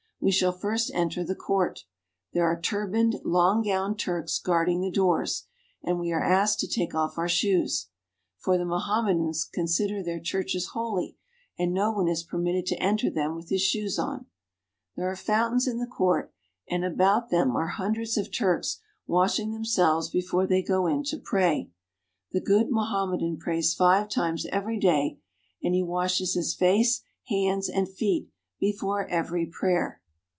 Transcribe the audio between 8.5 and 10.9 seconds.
the Mohammedans consider their churches